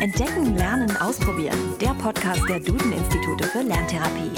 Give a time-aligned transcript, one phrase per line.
[0.00, 1.58] Entdecken, Lernen, Ausprobieren.
[1.78, 4.30] Der Podcast der Duden-Institute für Lerntherapie.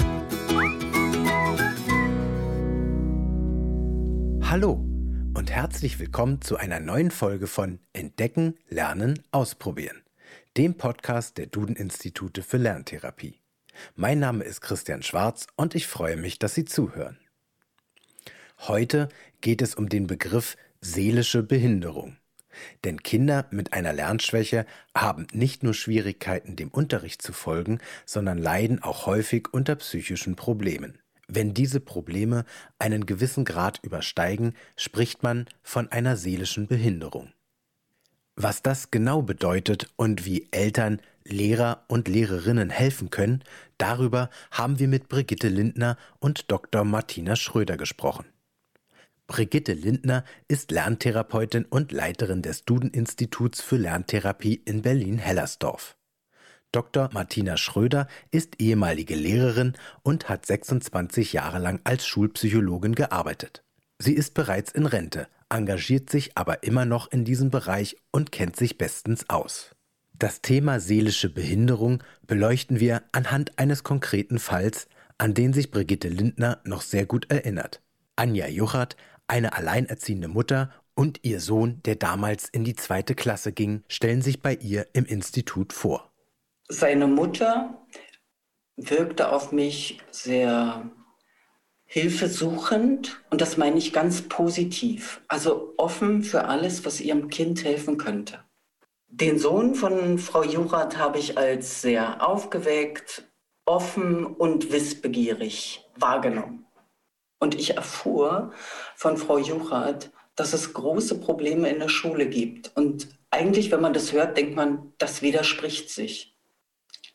[4.45, 4.73] Hallo
[5.33, 10.03] und herzlich willkommen zu einer neuen Folge von Entdecken, Lernen, Ausprobieren.
[10.57, 13.39] Dem Podcast der Duden-Institute für Lerntherapie.
[13.95, 17.17] Mein Name ist Christian Schwarz und ich freue mich, dass Sie zuhören.
[18.59, 19.07] Heute
[19.39, 22.17] geht es um den Begriff seelische Behinderung.
[22.83, 24.65] Denn Kinder mit einer Lernschwäche
[24.95, 30.97] haben nicht nur Schwierigkeiten, dem Unterricht zu folgen, sondern leiden auch häufig unter psychischen Problemen.
[31.27, 32.45] Wenn diese Probleme
[32.79, 37.31] einen gewissen Grad übersteigen, spricht man von einer seelischen Behinderung.
[38.35, 43.43] Was das genau bedeutet und wie Eltern, Lehrer und Lehrerinnen helfen können,
[43.77, 46.83] darüber haben wir mit Brigitte Lindner und Dr.
[46.83, 48.25] Martina Schröder gesprochen.
[49.27, 55.95] Brigitte Lindner ist Lerntherapeutin und Leiterin des Duden-Instituts für Lerntherapie in Berlin-Hellersdorf.
[56.73, 57.09] Dr.
[57.13, 63.63] Martina Schröder ist ehemalige Lehrerin und hat 26 Jahre lang als Schulpsychologin gearbeitet.
[63.97, 68.57] Sie ist bereits in Rente, engagiert sich aber immer noch in diesem Bereich und kennt
[68.57, 69.75] sich bestens aus.
[70.13, 76.59] Das Thema seelische Behinderung beleuchten wir anhand eines konkreten Falls, an den sich Brigitte Lindner
[76.65, 77.81] noch sehr gut erinnert.
[78.15, 78.95] Anja Juchert
[79.33, 84.43] eine alleinerziehende Mutter und ihr Sohn, der damals in die zweite Klasse ging, stellen sich
[84.43, 86.13] bei ihr im Institut vor.
[86.69, 87.83] Seine Mutter
[88.77, 90.87] wirkte auf mich sehr
[91.85, 97.97] hilfesuchend und das meine ich ganz positiv, also offen für alles, was ihrem Kind helfen
[97.97, 98.39] könnte.
[99.07, 103.27] Den Sohn von Frau Jurat habe ich als sehr aufgeweckt,
[103.65, 106.62] offen und wissbegierig wahrgenommen.
[107.43, 108.53] Und ich erfuhr
[108.95, 112.71] von Frau Juchat, dass es große Probleme in der Schule gibt.
[112.73, 116.37] Und eigentlich, wenn man das hört, denkt man, das widerspricht sich.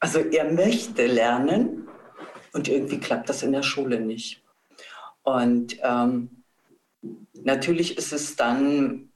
[0.01, 1.89] Also er möchte lernen
[2.53, 4.45] und irgendwie klappt das in der Schule nicht.
[5.23, 6.45] Und ähm,
[7.33, 9.09] natürlich ist es dann,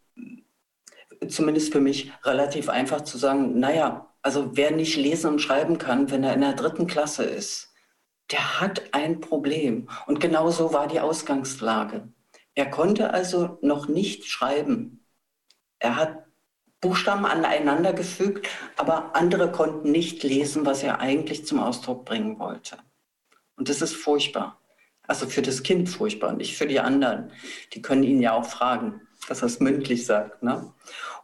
[1.28, 6.10] zumindest für mich, relativ einfach zu sagen, naja, also wer nicht lesen und schreiben kann,
[6.10, 7.71] wenn er in der dritten Klasse ist,
[8.30, 9.88] der hat ein Problem.
[10.06, 12.08] Und genau so war die Ausgangslage.
[12.54, 15.04] Er konnte also noch nicht schreiben.
[15.78, 16.26] Er hat
[16.80, 22.76] Buchstaben aneinander gefügt, aber andere konnten nicht lesen, was er eigentlich zum Ausdruck bringen wollte.
[23.56, 24.60] Und das ist furchtbar.
[25.06, 27.32] Also für das Kind furchtbar, nicht für die anderen.
[27.72, 30.42] Die können ihn ja auch fragen, dass er es mündlich sagt.
[30.42, 30.72] Ne?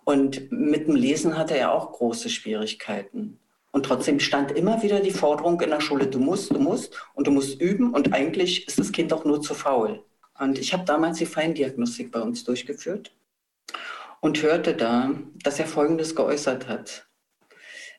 [0.04, 3.37] Und mit dem Lesen hatte er auch große Schwierigkeiten.
[3.70, 7.26] Und trotzdem stand immer wieder die Forderung in der Schule, du musst, du musst und
[7.26, 10.02] du musst üben und eigentlich ist das Kind auch nur zu faul.
[10.38, 13.12] Und ich habe damals die Feindiagnostik bei uns durchgeführt
[14.20, 15.12] und hörte da,
[15.42, 17.08] dass er Folgendes geäußert hat.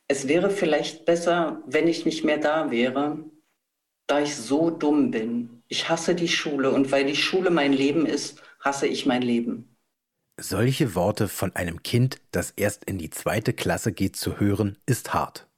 [0.07, 3.23] Es wäre vielleicht besser, wenn ich nicht mehr da wäre,
[4.07, 5.61] da ich so dumm bin.
[5.67, 9.77] Ich hasse die Schule und weil die Schule mein Leben ist, hasse ich mein Leben.
[10.41, 15.13] Solche Worte von einem Kind, das erst in die zweite Klasse geht, zu hören, ist
[15.13, 15.48] hart.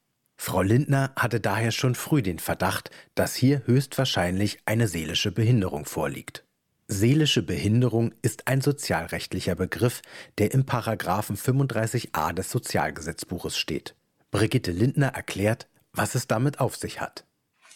[0.44, 6.46] Frau Lindner hatte daher schon früh den Verdacht, dass hier höchstwahrscheinlich eine seelische Behinderung vorliegt.
[6.88, 10.02] Seelische Behinderung ist ein sozialrechtlicher Begriff,
[10.40, 13.94] der im Paragraphen 35a des Sozialgesetzbuches steht.
[14.32, 17.24] Brigitte Lindner erklärt, was es damit auf sich hat.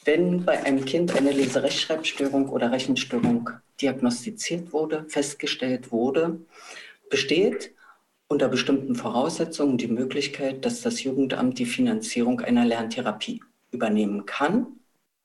[0.03, 6.40] Wenn bei einem Kind eine Leserechtschreibstörung oder Rechenstörung diagnostiziert wurde, festgestellt wurde,
[7.12, 7.75] besteht
[8.28, 14.68] unter bestimmten Voraussetzungen die Möglichkeit, dass das Jugendamt die Finanzierung einer Lerntherapie übernehmen kann,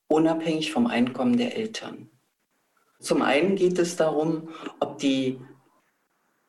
[0.09, 2.11] unabhängig vom Einkommen der Eltern.
[2.99, 4.51] Zum einen geht es darum,
[4.81, 5.41] ob die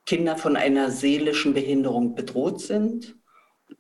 [0.06, 3.16] Kinder von einer seelischen Behinderung bedroht sind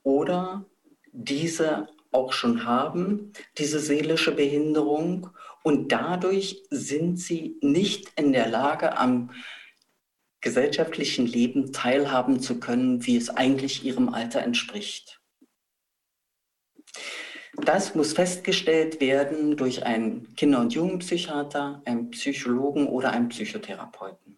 [0.03, 0.65] oder
[1.11, 5.29] diese auch schon haben, diese seelische Behinderung,
[5.63, 9.29] und dadurch sind sie nicht in der Lage, am
[10.41, 15.21] gesellschaftlichen Leben teilhaben zu können, wie es eigentlich ihrem Alter entspricht.
[17.57, 24.37] Das muss festgestellt werden durch einen Kinder- und Jugendpsychiater, einen Psychologen oder einen Psychotherapeuten.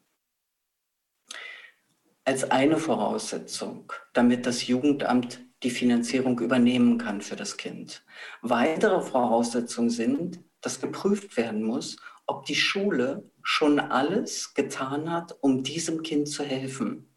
[2.25, 8.03] Als eine Voraussetzung, damit das Jugendamt die Finanzierung übernehmen kann für das Kind.
[8.41, 15.63] Weitere Voraussetzungen sind, dass geprüft werden muss, ob die Schule schon alles getan hat, um
[15.63, 17.09] diesem Kind zu helfen.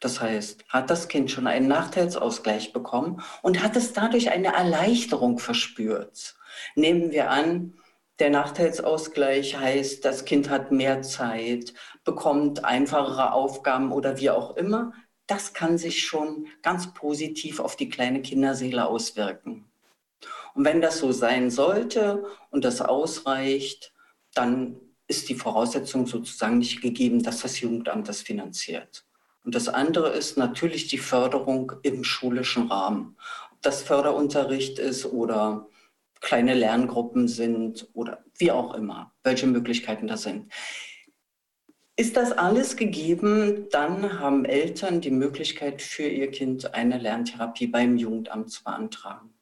[0.00, 5.38] Das heißt, hat das Kind schon einen Nachteilsausgleich bekommen und hat es dadurch eine Erleichterung
[5.38, 6.36] verspürt.
[6.76, 7.74] Nehmen wir an,
[8.20, 11.74] der Nachteilsausgleich heißt, das Kind hat mehr Zeit,
[12.04, 14.92] bekommt einfachere Aufgaben oder wie auch immer.
[15.26, 19.64] das kann sich schon ganz positiv auf die kleine Kinderseele auswirken.
[20.54, 23.94] Und wenn das so sein sollte und das ausreicht,
[24.34, 24.76] dann
[25.06, 29.04] ist die Voraussetzung sozusagen nicht gegeben, dass das Jugendamt das finanziert.
[29.44, 33.16] Und das andere ist natürlich die Förderung im schulischen Rahmen.
[33.52, 35.68] Ob das Förderunterricht ist oder
[36.20, 40.50] kleine Lerngruppen sind oder wie auch immer, welche Möglichkeiten da sind.
[41.96, 47.96] Ist das alles gegeben, dann haben Eltern die Möglichkeit für ihr Kind eine Lerntherapie beim
[47.96, 49.33] Jugendamt zu beantragen.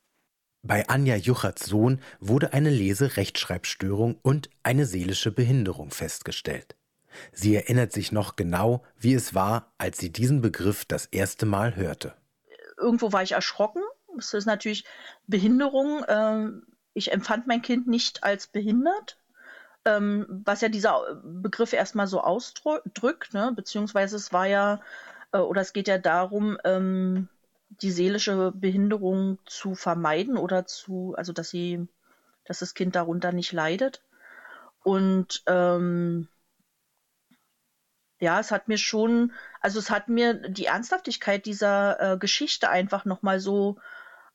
[0.64, 6.76] Bei Anja Jucherts Sohn wurde eine Lese-Rechtschreibstörung und eine seelische Behinderung festgestellt.
[7.32, 11.74] Sie erinnert sich noch genau, wie es war, als sie diesen Begriff das erste Mal
[11.74, 12.14] hörte.
[12.78, 13.82] Irgendwo war ich erschrocken.
[14.16, 14.84] Es ist natürlich
[15.26, 16.04] Behinderung.
[16.06, 19.18] Ähm, ich empfand mein Kind nicht als behindert,
[19.84, 23.52] ähm, was ja dieser Begriff erstmal so ausdrückt, ne?
[23.54, 24.80] beziehungsweise es war ja,
[25.32, 27.28] äh, oder es geht ja darum, ähm,
[27.80, 31.86] die seelische Behinderung zu vermeiden oder zu, also dass sie,
[32.44, 34.02] dass das Kind darunter nicht leidet.
[34.82, 36.28] Und ähm,
[38.20, 43.04] ja, es hat mir schon, also es hat mir die Ernsthaftigkeit dieser äh, Geschichte einfach
[43.04, 43.78] nochmal so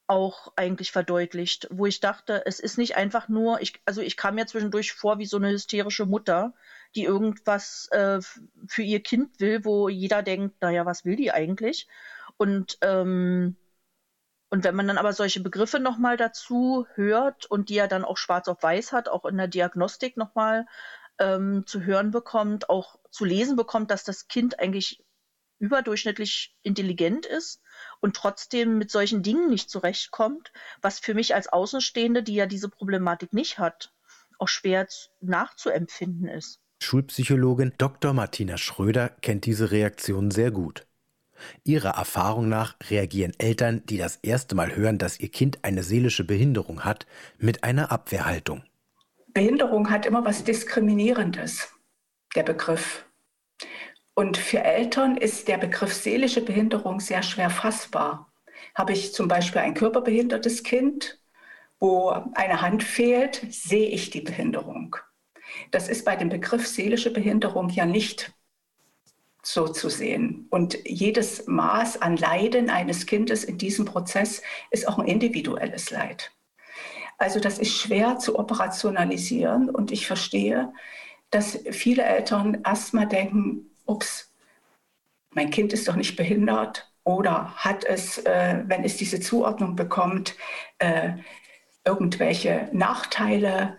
[0.07, 4.35] auch eigentlich verdeutlicht, wo ich dachte, es ist nicht einfach nur, ich, also ich kam
[4.35, 6.53] mir zwischendurch vor wie so eine hysterische Mutter,
[6.95, 8.19] die irgendwas äh,
[8.67, 11.87] für ihr Kind will, wo jeder denkt, naja, was will die eigentlich?
[12.37, 13.57] Und, ähm,
[14.49, 18.17] und wenn man dann aber solche Begriffe nochmal dazu hört und die ja dann auch
[18.17, 20.65] schwarz auf weiß hat, auch in der Diagnostik nochmal
[21.19, 25.03] ähm, zu hören bekommt, auch zu lesen bekommt, dass das Kind eigentlich
[25.59, 27.61] überdurchschnittlich intelligent ist
[27.99, 30.51] und trotzdem mit solchen Dingen nicht zurechtkommt,
[30.81, 33.91] was für mich als Außenstehende, die ja diese Problematik nicht hat,
[34.37, 34.87] auch schwer
[35.19, 36.59] nachzuempfinden ist.
[36.83, 38.13] Schulpsychologin Dr.
[38.13, 40.85] Martina Schröder kennt diese Reaktion sehr gut.
[41.63, 46.23] Ihrer Erfahrung nach reagieren Eltern, die das erste Mal hören, dass ihr Kind eine seelische
[46.23, 47.05] Behinderung hat,
[47.37, 48.63] mit einer Abwehrhaltung.
[49.27, 51.73] Behinderung hat immer was Diskriminierendes,
[52.35, 53.05] der Begriff.
[54.15, 58.33] Und für Eltern ist der Begriff seelische Behinderung sehr schwer fassbar.
[58.73, 61.19] Habe ich zum Beispiel ein körperbehindertes Kind,
[61.79, 64.95] wo eine Hand fehlt, sehe ich die Behinderung.
[65.71, 68.33] Das ist bei dem Begriff seelische Behinderung ja nicht
[69.47, 70.47] so zu sehen.
[70.49, 74.41] Und jedes Maß an Leiden eines Kindes in diesem Prozess
[74.71, 76.31] ist auch ein individuelles Leid.
[77.17, 80.73] Also das ist schwer zu operationalisieren und ich verstehe,
[81.31, 84.31] dass viele Eltern erstmal denken, ups,
[85.31, 90.35] mein Kind ist doch nicht behindert oder hat es, äh, wenn es diese Zuordnung bekommt,
[90.79, 91.13] äh,
[91.85, 93.77] irgendwelche Nachteile,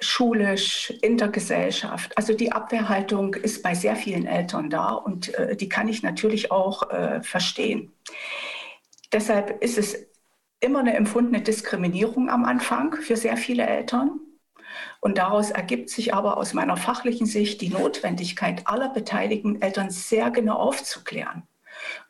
[0.00, 2.16] schulisch, in der Gesellschaft.
[2.16, 6.50] Also die Abwehrhaltung ist bei sehr vielen Eltern da und äh, die kann ich natürlich
[6.50, 7.92] auch äh, verstehen.
[9.12, 10.06] Deshalb ist es
[10.60, 14.20] immer eine empfundene Diskriminierung am Anfang für sehr viele Eltern.
[15.00, 20.30] Und daraus ergibt sich aber aus meiner fachlichen Sicht die Notwendigkeit aller beteiligten Eltern sehr
[20.30, 21.44] genau aufzuklären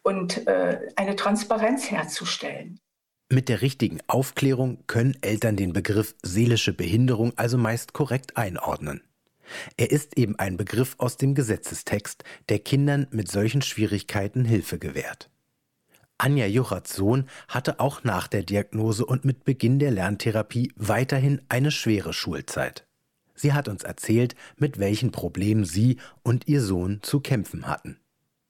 [0.02, 2.80] und äh, eine Transparenz herzustellen.
[3.30, 9.02] Mit der richtigen Aufklärung können Eltern den Begriff seelische Behinderung also meist korrekt einordnen.
[9.76, 15.28] Er ist eben ein Begriff aus dem Gesetzestext, der Kindern mit solchen Schwierigkeiten Hilfe gewährt.
[16.16, 21.70] Anja Jucherts Sohn hatte auch nach der Diagnose und mit Beginn der Lerntherapie weiterhin eine
[21.70, 22.86] schwere Schulzeit.
[23.34, 28.00] Sie hat uns erzählt, mit welchen Problemen sie und ihr Sohn zu kämpfen hatten.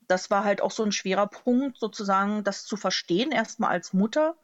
[0.07, 4.37] Das war halt auch so ein schwerer Punkt, sozusagen das zu verstehen, erstmal als Mutter,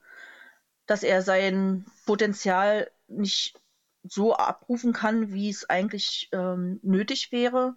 [0.87, 3.61] dass er sein Potenzial nicht
[4.03, 7.75] so abrufen kann, wie es eigentlich ähm, nötig wäre.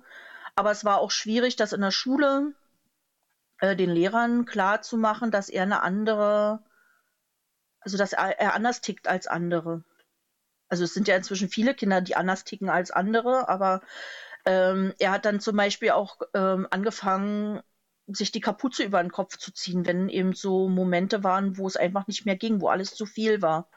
[0.56, 2.54] Aber es war auch schwierig, das in der Schule
[3.60, 6.64] äh, den Lehrern klar zu machen, dass er eine andere,
[7.80, 9.84] also dass er, er anders tickt als andere.
[10.70, 13.82] Also es sind ja inzwischen viele Kinder, die anders ticken als andere, aber
[14.46, 17.62] ähm, er hat dann zum Beispiel auch ähm, angefangen,
[18.08, 21.78] sich die Kapuze über den Kopf zu ziehen, wenn eben so Momente waren, wo es
[21.78, 23.70] einfach nicht mehr ging, wo alles zu viel war.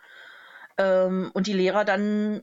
[0.78, 2.42] Ähm, und die Lehrer dann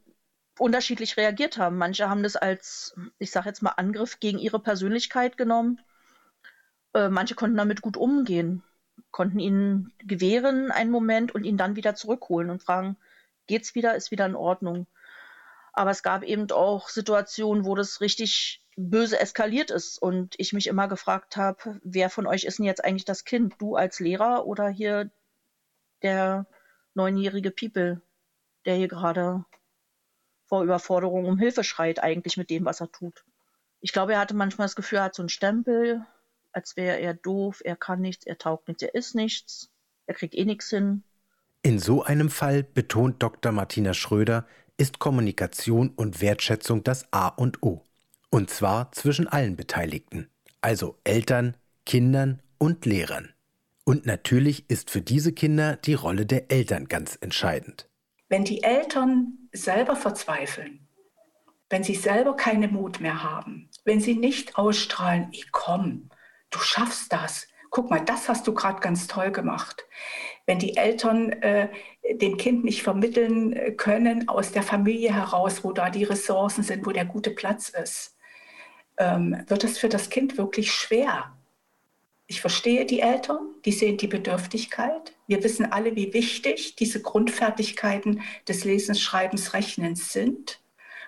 [0.59, 1.77] unterschiedlich reagiert haben.
[1.77, 5.79] Manche haben das als, ich sage jetzt mal, Angriff gegen ihre Persönlichkeit genommen.
[6.93, 8.63] Äh, manche konnten damit gut umgehen,
[9.11, 12.97] konnten ihn gewähren einen Moment und ihn dann wieder zurückholen und fragen,
[13.45, 14.87] geht's wieder, ist wieder in Ordnung.
[15.73, 20.67] Aber es gab eben auch Situationen, wo das richtig böse eskaliert ist und ich mich
[20.67, 23.55] immer gefragt habe, wer von euch ist denn jetzt eigentlich das Kind?
[23.59, 25.11] Du als Lehrer oder hier
[26.03, 26.45] der
[26.93, 28.01] neunjährige People,
[28.65, 29.43] der hier gerade
[30.45, 33.25] vor Überforderung um Hilfe schreit, eigentlich mit dem, was er tut.
[33.81, 36.05] Ich glaube, er hatte manchmal das Gefühl, er hat so einen Stempel
[36.57, 39.69] als wäre er doof, er kann nichts, er taugt nichts, er ist nichts,
[40.07, 41.03] er kriegt eh nichts hin.
[41.61, 43.51] In so einem Fall, betont Dr.
[43.51, 47.83] Martina Schröder, ist Kommunikation und Wertschätzung das A und O.
[48.29, 50.29] Und zwar zwischen allen Beteiligten,
[50.61, 51.55] also Eltern,
[51.85, 53.33] Kindern und Lehrern.
[53.85, 57.87] Und natürlich ist für diese Kinder die Rolle der Eltern ganz entscheidend.
[58.27, 60.85] Wenn die Eltern selber verzweifeln,
[61.69, 66.09] wenn sie selber keinen Mut mehr haben, wenn sie nicht ausstrahlen, ich komm,
[66.49, 69.85] du schaffst das, guck mal, das hast du gerade ganz toll gemacht.
[70.45, 71.69] Wenn die Eltern äh,
[72.15, 76.85] dem Kind nicht vermitteln äh, können aus der Familie heraus, wo da die Ressourcen sind,
[76.85, 78.16] wo der gute Platz ist,
[78.97, 81.33] ähm, wird es für das Kind wirklich schwer.
[82.27, 85.13] Ich verstehe die Eltern, die sehen die Bedürftigkeit.
[85.27, 90.59] Wir wissen alle, wie wichtig diese Grundfertigkeiten des Lesens, Schreibens, Rechnens sind.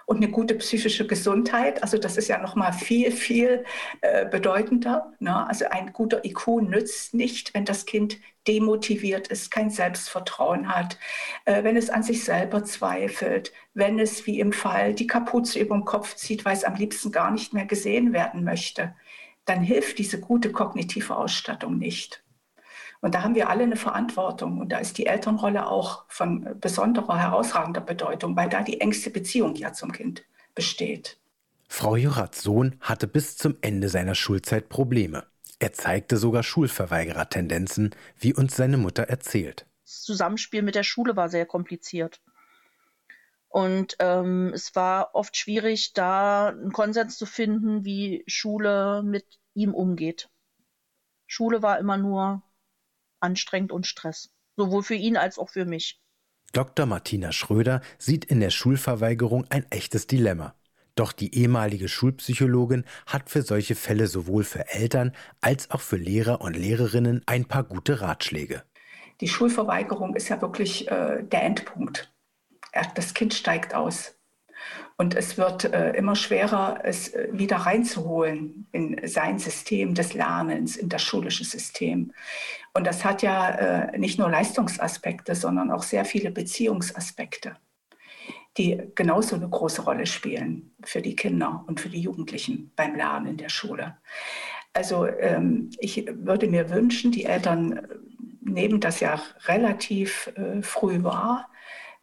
[0.05, 3.63] Und eine gute psychische Gesundheit, also das ist ja noch mal viel, viel
[4.01, 5.11] äh, bedeutender.
[5.19, 5.45] Ne?
[5.47, 8.17] Also ein guter IQ nützt nicht, wenn das Kind
[8.49, 10.97] demotiviert ist, kein Selbstvertrauen hat,
[11.45, 15.75] äh, wenn es an sich selber zweifelt, wenn es wie im Fall die Kapuze über
[15.75, 18.93] den Kopf zieht, weil es am liebsten gar nicht mehr gesehen werden möchte
[19.49, 22.23] dann hilft diese gute kognitive Ausstattung nicht.
[23.01, 24.59] Und da haben wir alle eine Verantwortung.
[24.59, 29.55] Und da ist die Elternrolle auch von besonderer, herausragender Bedeutung, weil da die engste Beziehung
[29.55, 31.17] ja zum Kind besteht.
[31.67, 35.25] Frau Jurats Sohn hatte bis zum Ende seiner Schulzeit Probleme.
[35.59, 39.65] Er zeigte sogar Schulverweigerer-Tendenzen, wie uns seine Mutter erzählt.
[39.83, 42.21] Das Zusammenspiel mit der Schule war sehr kompliziert.
[43.49, 49.73] Und ähm, es war oft schwierig, da einen Konsens zu finden, wie Schule mit ihm
[49.73, 50.29] umgeht.
[51.27, 52.43] Schule war immer nur
[53.19, 56.01] anstrengend und Stress, sowohl für ihn als auch für mich.
[56.53, 56.85] Dr.
[56.85, 60.55] Martina Schröder sieht in der Schulverweigerung ein echtes Dilemma.
[60.99, 66.41] Doch die ehemalige Schulpsychologin hat für solche Fälle sowohl für Eltern als auch für Lehrer
[66.41, 68.63] und Lehrerinnen ein paar gute Ratschläge.
[69.21, 72.11] Die Schulverweigerung ist ja wirklich äh, der Endpunkt
[72.95, 74.15] das Kind steigt aus.
[74.97, 80.75] Und es wird äh, immer schwerer, es äh, wieder reinzuholen in sein System des Lernens,
[80.75, 82.11] in das schulische System.
[82.73, 87.55] Und das hat ja äh, nicht nur Leistungsaspekte, sondern auch sehr viele Beziehungsaspekte,
[88.59, 93.27] die genauso eine große Rolle spielen für die Kinder und für die Jugendlichen beim Lernen
[93.27, 93.97] in der Schule.
[94.73, 97.87] Also ähm, ich würde mir wünschen, die Eltern äh,
[98.41, 101.49] nehmen das ja relativ äh, früh wahr,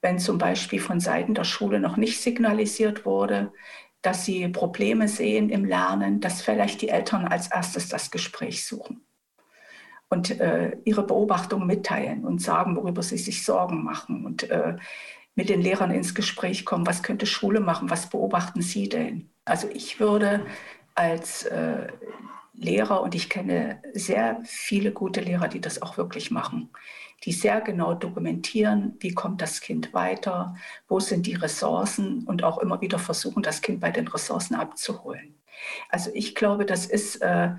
[0.01, 3.53] wenn zum Beispiel von Seiten der Schule noch nicht signalisiert wurde,
[4.03, 9.05] dass sie Probleme sehen im Lernen, dass vielleicht die Eltern als erstes das Gespräch suchen
[10.09, 14.77] und äh, ihre Beobachtungen mitteilen und sagen, worüber sie sich Sorgen machen und äh,
[15.37, 19.31] mit den Lehrern ins Gespräch kommen, was könnte Schule machen, was beobachten Sie denn?
[19.45, 20.45] Also ich würde
[20.95, 21.87] als äh,
[22.55, 26.71] Lehrer, und ich kenne sehr viele gute Lehrer, die das auch wirklich machen,
[27.25, 30.57] die sehr genau dokumentieren, wie kommt das Kind weiter,
[30.89, 35.35] wo sind die Ressourcen und auch immer wieder versuchen, das Kind bei den Ressourcen abzuholen.
[35.91, 37.51] Also ich glaube, das ist, äh,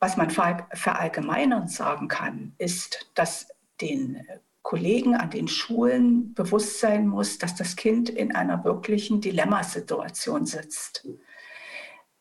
[0.00, 3.48] was man verallgemeinern sagen kann, ist, dass
[3.80, 4.26] den
[4.62, 11.06] Kollegen an den Schulen bewusst sein muss, dass das Kind in einer wirklichen Dilemmasituation sitzt.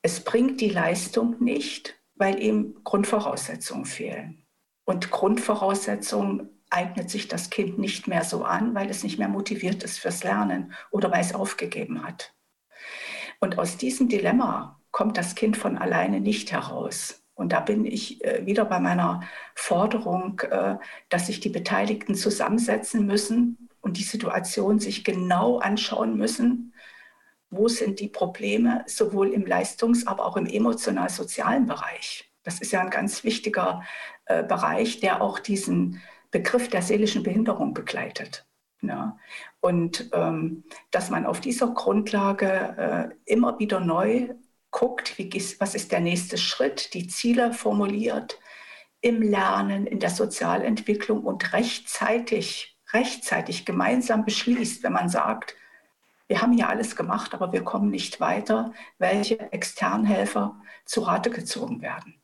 [0.01, 4.45] Es bringt die Leistung nicht, weil ihm Grundvoraussetzungen fehlen.
[4.85, 9.83] Und Grundvoraussetzungen eignet sich das Kind nicht mehr so an, weil es nicht mehr motiviert
[9.83, 12.33] ist fürs Lernen oder weil es aufgegeben hat.
[13.39, 17.20] Und aus diesem Dilemma kommt das Kind von alleine nicht heraus.
[17.41, 19.21] Und da bin ich äh, wieder bei meiner
[19.55, 20.75] Forderung, äh,
[21.09, 26.75] dass sich die Beteiligten zusammensetzen müssen und die Situation sich genau anschauen müssen.
[27.49, 32.31] Wo sind die Probleme, sowohl im Leistungs-, aber auch im emotional-sozialen Bereich?
[32.43, 33.81] Das ist ja ein ganz wichtiger
[34.25, 38.45] äh, Bereich, der auch diesen Begriff der seelischen Behinderung begleitet.
[38.83, 39.17] Ja.
[39.61, 44.29] Und ähm, dass man auf dieser Grundlage äh, immer wieder neu
[44.71, 48.39] guckt, wie, was ist der nächste Schritt, die Ziele formuliert
[49.01, 55.55] im Lernen, in der Sozialentwicklung und rechtzeitig, rechtzeitig gemeinsam beschließt, wenn man sagt,
[56.27, 61.81] wir haben ja alles gemacht, aber wir kommen nicht weiter, welche Externhelfer zu Rate gezogen
[61.81, 62.21] werden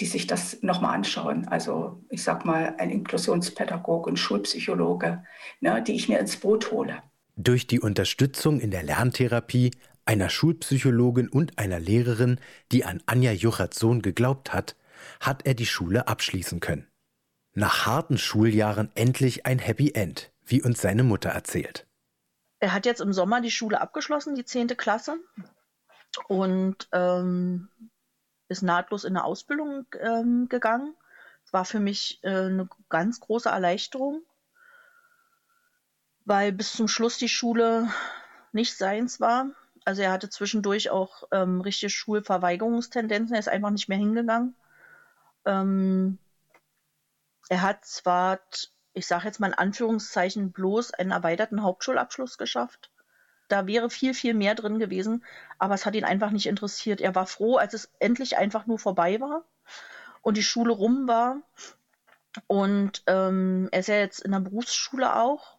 [0.00, 1.46] die sich das nochmal anschauen.
[1.48, 5.22] Also ich sag mal, ein Inklusionspädagoge, ein Schulpsychologe,
[5.60, 7.02] ne, die ich mir ins Boot hole.
[7.36, 9.72] Durch die Unterstützung in der Lerntherapie
[10.04, 12.40] einer Schulpsychologin und einer Lehrerin,
[12.72, 14.76] die an Anja Jucherts Sohn geglaubt hat,
[15.20, 16.86] hat er die Schule abschließen können.
[17.54, 21.86] Nach harten Schuljahren endlich ein Happy End, wie uns seine Mutter erzählt.
[22.58, 24.68] Er hat jetzt im Sommer die Schule abgeschlossen, die 10.
[24.68, 25.18] Klasse.
[26.28, 27.68] Und ähm,
[28.48, 30.94] ist nahtlos in eine Ausbildung ähm, gegangen.
[31.44, 34.22] Es war für mich äh, eine ganz große Erleichterung,
[36.24, 37.88] weil bis zum Schluss die Schule
[38.52, 39.46] nicht seins war.
[39.84, 43.34] Also er hatte zwischendurch auch ähm, richtige Schulverweigerungstendenzen.
[43.34, 44.54] Er ist einfach nicht mehr hingegangen.
[45.44, 46.18] Ähm,
[47.48, 48.40] er hat zwar,
[48.94, 52.90] ich sage jetzt mal in Anführungszeichen, bloß einen erweiterten Hauptschulabschluss geschafft.
[53.48, 55.22] Da wäre viel, viel mehr drin gewesen,
[55.58, 57.02] aber es hat ihn einfach nicht interessiert.
[57.02, 59.44] Er war froh, als es endlich einfach nur vorbei war
[60.22, 61.42] und die Schule rum war.
[62.46, 65.53] Und ähm, er ist ja jetzt in der Berufsschule auch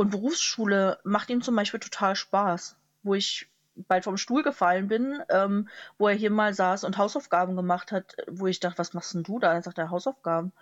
[0.00, 5.22] und Berufsschule macht ihm zum Beispiel total Spaß, wo ich bald vom Stuhl gefallen bin,
[5.28, 9.12] ähm, wo er hier mal saß und Hausaufgaben gemacht hat, wo ich dachte, was machst
[9.12, 9.52] denn du da?
[9.52, 10.52] Dann sagt er Hausaufgaben.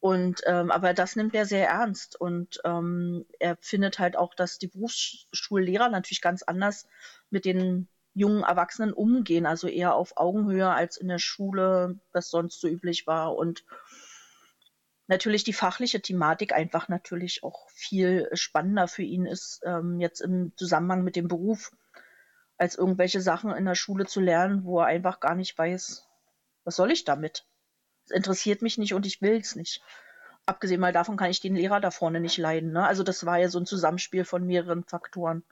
[0.00, 4.58] Und ähm, aber das nimmt er sehr ernst und ähm, er findet halt auch, dass
[4.58, 6.86] die Berufsschullehrer natürlich ganz anders
[7.28, 12.62] mit den jungen Erwachsenen umgehen, also eher auf Augenhöhe als in der Schule, was sonst
[12.62, 13.62] so üblich war und
[15.06, 20.52] natürlich die fachliche Thematik einfach natürlich auch viel spannender für ihn ist, ähm, jetzt im
[20.56, 21.72] Zusammenhang mit dem Beruf,
[22.58, 26.06] als irgendwelche Sachen in der Schule zu lernen, wo er einfach gar nicht weiß,
[26.64, 27.46] was soll ich damit?
[28.06, 29.82] Es interessiert mich nicht und ich will es nicht.
[30.46, 32.72] Abgesehen mal davon kann ich den Lehrer da vorne nicht leiden.
[32.72, 32.86] Ne?
[32.86, 35.42] Also das war ja so ein Zusammenspiel von mehreren Faktoren.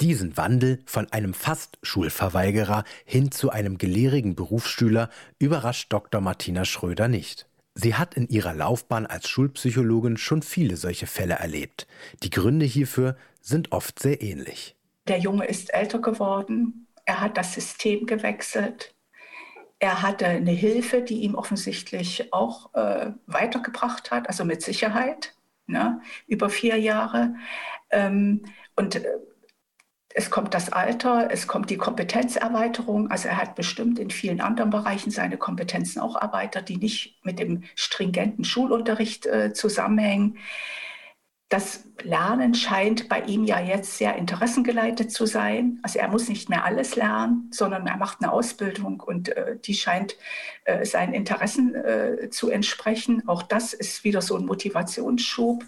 [0.00, 5.08] Diesen Wandel von einem fast Schulverweigerer hin zu einem gelehrigen Berufsschüler
[5.38, 6.20] überrascht Dr.
[6.20, 7.46] Martina Schröder nicht.
[7.74, 11.86] Sie hat in ihrer Laufbahn als Schulpsychologin schon viele solche Fälle erlebt.
[12.22, 14.76] Die Gründe hierfür sind oft sehr ähnlich.
[15.08, 18.94] Der Junge ist älter geworden, er hat das System gewechselt,
[19.78, 25.34] er hatte eine Hilfe, die ihm offensichtlich auch äh, weitergebracht hat, also mit Sicherheit,
[25.66, 27.34] ne, über vier Jahre.
[27.90, 28.44] Ähm,
[28.76, 29.04] und äh,
[30.16, 33.10] es kommt das Alter, es kommt die Kompetenzerweiterung.
[33.10, 37.40] Also er hat bestimmt in vielen anderen Bereichen seine Kompetenzen auch erweitert, die nicht mit
[37.40, 40.38] dem stringenten Schulunterricht äh, zusammenhängen.
[41.48, 45.80] Das Lernen scheint bei ihm ja jetzt sehr interessengeleitet zu sein.
[45.82, 49.74] Also er muss nicht mehr alles lernen, sondern er macht eine Ausbildung und äh, die
[49.74, 50.16] scheint
[50.64, 53.26] äh, seinen Interessen äh, zu entsprechen.
[53.26, 55.64] Auch das ist wieder so ein Motivationsschub.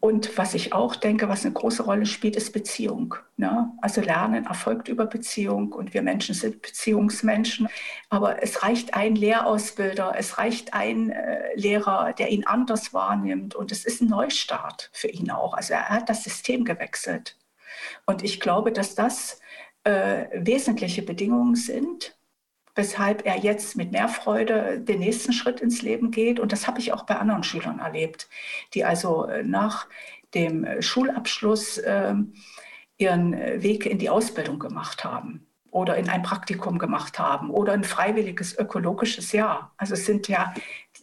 [0.00, 3.16] Und was ich auch denke, was eine große Rolle spielt, ist Beziehung.
[3.36, 3.72] Ne?
[3.82, 7.68] Also Lernen erfolgt über Beziehung und wir Menschen sind Beziehungsmenschen.
[8.08, 13.56] Aber es reicht ein Lehrausbilder, es reicht ein äh, Lehrer, der ihn anders wahrnimmt.
[13.56, 15.54] Und es ist ein Neustart für ihn auch.
[15.54, 17.36] Also er hat das System gewechselt.
[18.06, 19.40] Und ich glaube, dass das
[19.82, 22.17] äh, wesentliche Bedingungen sind,
[22.78, 26.40] weshalb er jetzt mit mehr Freude den nächsten Schritt ins Leben geht.
[26.40, 28.28] Und das habe ich auch bei anderen Schülern erlebt,
[28.72, 29.88] die also äh, nach
[30.34, 32.34] dem Schulabschluss ähm,
[32.96, 37.72] ihren äh, Weg in die Ausbildung gemacht haben oder in ein Praktikum gemacht haben oder
[37.72, 39.74] ein freiwilliges ökologisches Jahr.
[39.76, 40.54] Also es sind ja,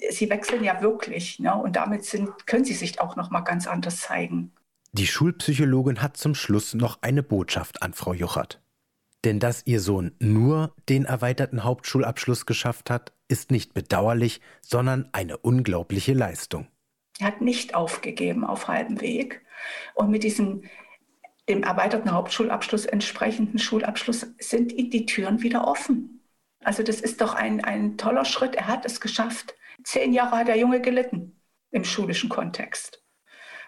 [0.09, 1.55] sie wechseln ja wirklich ne?
[1.55, 4.53] und damit sind, können sie sich auch noch mal ganz anders zeigen.
[4.93, 8.61] Die Schulpsychologin hat zum Schluss noch eine Botschaft an Frau Juchert.
[9.25, 15.37] Denn dass ihr Sohn nur den erweiterten Hauptschulabschluss geschafft hat, ist nicht bedauerlich, sondern eine
[15.37, 16.67] unglaubliche Leistung.
[17.19, 19.41] Er hat nicht aufgegeben auf halbem Weg.
[19.95, 20.63] Und mit diesem
[21.49, 26.23] dem erweiterten Hauptschulabschluss entsprechenden Schulabschluss sind die Türen wieder offen.
[26.63, 28.55] Also das ist doch ein, ein toller Schritt.
[28.55, 29.55] Er hat es geschafft.
[29.83, 31.39] Zehn Jahre hat der Junge gelitten
[31.71, 33.03] im schulischen Kontext.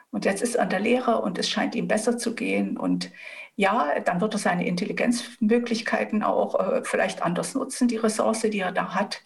[0.10, 2.78] Und jetzt ist er an der Lehre und es scheint ihm besser zu gehen.
[2.78, 3.12] Und
[3.58, 8.72] ja, dann wird er seine Intelligenzmöglichkeiten auch äh, vielleicht anders nutzen, die Ressource, die er
[8.72, 9.24] da hat.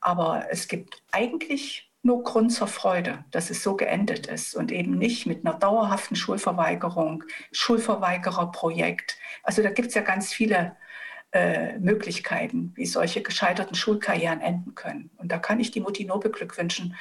[0.00, 4.96] Aber es gibt eigentlich nur Grund zur Freude, dass es so geendet ist und eben
[4.96, 9.18] nicht mit einer dauerhaften Schulverweigerung, Schulverweigererprojekt.
[9.42, 10.76] Also da gibt es ja ganz viele
[11.32, 15.10] äh, Möglichkeiten, wie solche gescheiterten Schulkarrieren enden können.
[15.16, 16.94] Und da kann ich die Mutti nur beglückwünschen,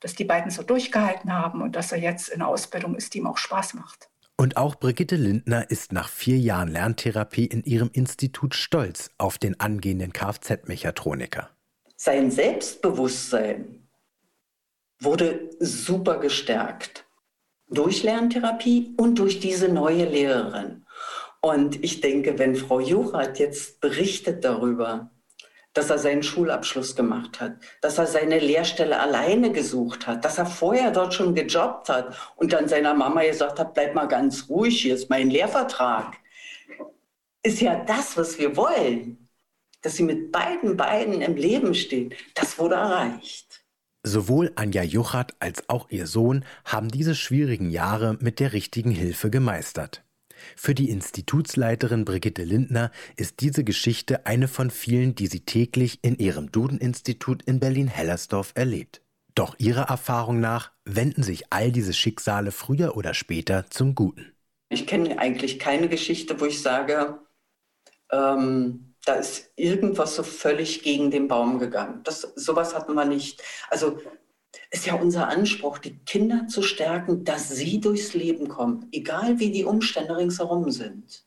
[0.00, 3.18] dass die beiden so durchgehalten haben und dass er jetzt in der Ausbildung ist, die
[3.18, 4.08] ihm auch Spaß macht.
[4.38, 9.58] Und auch Brigitte Lindner ist nach vier Jahren Lerntherapie in ihrem Institut stolz auf den
[9.60, 11.48] angehenden Kfz-Mechatroniker.
[11.96, 13.88] Sein Selbstbewusstsein
[15.00, 17.06] wurde super gestärkt
[17.68, 20.84] durch Lerntherapie und durch diese neue Lehrerin.
[21.40, 25.10] Und ich denke, wenn Frau Jurat jetzt berichtet darüber,
[25.76, 30.46] dass er seinen Schulabschluss gemacht hat, dass er seine Lehrstelle alleine gesucht hat, dass er
[30.46, 34.80] vorher dort schon gejobbt hat und dann seiner Mama gesagt hat, bleib mal ganz ruhig,
[34.80, 36.16] hier ist mein Lehrvertrag.
[37.42, 39.28] Ist ja das, was wir wollen.
[39.82, 43.62] Dass sie mit beiden Beinen im Leben steht, das wurde erreicht.
[44.02, 49.30] Sowohl Anja Juchat als auch ihr Sohn haben diese schwierigen Jahre mit der richtigen Hilfe
[49.30, 50.05] gemeistert.
[50.54, 56.16] Für die Institutsleiterin Brigitte Lindner ist diese Geschichte eine von vielen, die sie täglich in
[56.18, 59.02] ihrem Duden-Institut in Berlin-Hellersdorf erlebt.
[59.34, 64.32] Doch ihrer Erfahrung nach wenden sich all diese Schicksale früher oder später zum Guten.
[64.68, 67.18] Ich kenne eigentlich keine Geschichte, wo ich sage,
[68.10, 72.00] ähm, da ist irgendwas so völlig gegen den Baum gegangen.
[72.02, 73.42] Das, sowas hatten wir nicht.
[73.70, 74.00] Also
[74.70, 79.50] ist ja unser Anspruch, die Kinder zu stärken, dass sie durchs Leben kommen, egal wie
[79.50, 81.24] die Umstände ringsherum sind.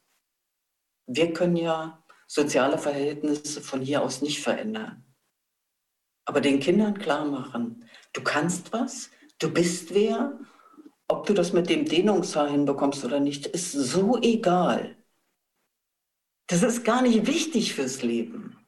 [1.07, 5.03] Wir können ja soziale Verhältnisse von hier aus nicht verändern.
[6.25, 10.39] Aber den Kindern klar machen, du kannst was, du bist wer,
[11.07, 14.95] ob du das mit dem Dehnungshaar hinbekommst oder nicht, ist so egal.
[16.45, 18.58] Das ist gar nicht wichtig fürs Leben.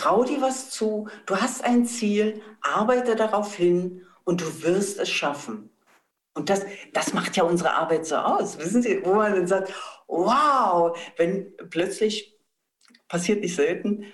[0.00, 5.10] Trau dir was zu, du hast ein Ziel, arbeite darauf hin und du wirst es
[5.10, 5.68] schaffen.
[6.32, 8.58] Und das, das macht ja unsere Arbeit so aus.
[8.58, 9.74] Wissen Sie, wo man dann sagt,
[10.06, 12.34] wow, wenn plötzlich,
[13.08, 14.06] passiert nicht selten,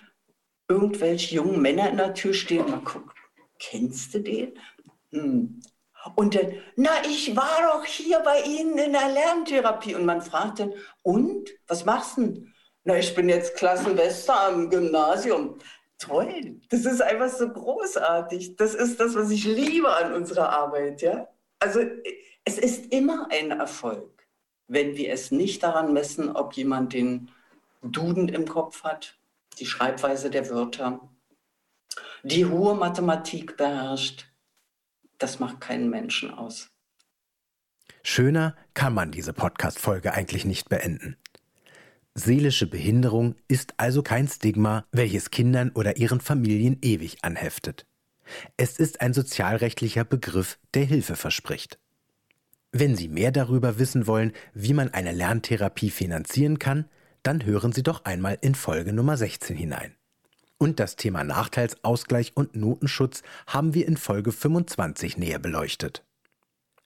[0.69, 3.17] irgendwelche jungen Männer in der Tür stehen, und man guckt,
[3.61, 4.59] kennst du den?
[5.13, 5.61] Hm.
[6.17, 9.95] Und dann, na, ich war doch hier bei Ihnen in der Lerntherapie.
[9.95, 10.73] Und man fragt dann,
[11.03, 12.55] und, was machst du denn?
[12.89, 15.59] Na, ich bin jetzt Klassenbester am Gymnasium.
[15.99, 18.57] Toll, das ist einfach so großartig.
[18.57, 21.29] Das ist das, was ich liebe an unserer Arbeit, ja.
[21.59, 21.81] Also
[22.45, 24.27] es ist immer ein Erfolg,
[24.69, 27.31] wenn wir es nicht daran messen, ob jemand den
[27.83, 29.19] Duden im Kopf hat,
[29.59, 31.01] die Schreibweise der Wörter,
[32.23, 34.27] die hohe Mathematik beherrscht.
[35.19, 36.71] Das macht keinen Menschen aus.
[38.03, 41.17] Schöner kann man diese Podcast-Folge eigentlich nicht beenden.
[42.19, 47.85] Seelische Behinderung ist also kein Stigma, welches Kindern oder ihren Familien ewig anheftet.
[48.57, 51.79] Es ist ein sozialrechtlicher Begriff, der Hilfe verspricht.
[52.73, 56.87] Wenn Sie mehr darüber wissen wollen, wie man eine Lerntherapie finanzieren kann,
[57.23, 59.95] dann hören Sie doch einmal in Folge Nummer 16 hinein.
[60.57, 66.03] Und das Thema Nachteilsausgleich und Notenschutz haben wir in Folge 25 näher beleuchtet.